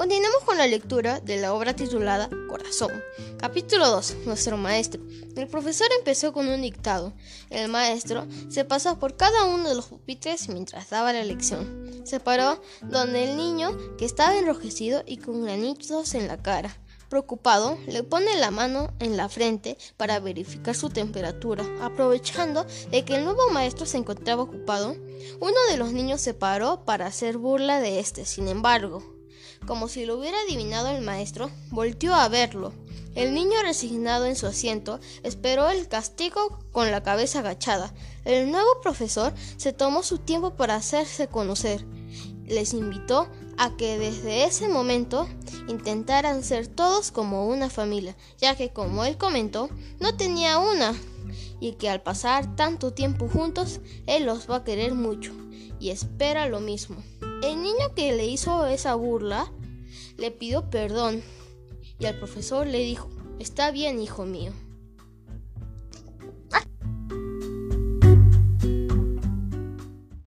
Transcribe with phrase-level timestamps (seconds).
[0.00, 2.90] Continuemos con la lectura de la obra titulada Corazón.
[3.36, 4.16] Capítulo 2.
[4.24, 5.02] Nuestro maestro.
[5.36, 7.12] El profesor empezó con un dictado.
[7.50, 12.00] El maestro se pasó por cada uno de los pupitres mientras daba la lección.
[12.04, 16.74] Se paró donde el niño, que estaba enrojecido y con granitos en la cara.
[17.10, 21.62] Preocupado, le pone la mano en la frente para verificar su temperatura.
[21.82, 24.96] Aprovechando de que el nuevo maestro se encontraba ocupado,
[25.40, 28.24] uno de los niños se paró para hacer burla de este.
[28.24, 29.19] Sin embargo,
[29.66, 32.72] como si lo hubiera adivinado el maestro, volteó a verlo.
[33.14, 37.92] El niño resignado en su asiento esperó el castigo con la cabeza agachada.
[38.24, 41.84] El nuevo profesor se tomó su tiempo para hacerse conocer.
[42.46, 45.28] Les invitó a que desde ese momento
[45.68, 49.68] intentaran ser todos como una familia, ya que como él comentó,
[49.98, 50.94] no tenía una,
[51.60, 55.32] y que al pasar tanto tiempo juntos, él los va a querer mucho,
[55.78, 56.96] y espera lo mismo.
[57.42, 59.50] El niño que le hizo esa burla
[60.18, 61.22] le pidió perdón
[61.98, 64.52] y al profesor le dijo, está bien, hijo mío.